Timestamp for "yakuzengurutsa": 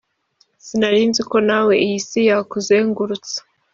2.29-3.37